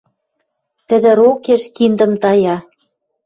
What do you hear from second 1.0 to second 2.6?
рокеш киндӹм тая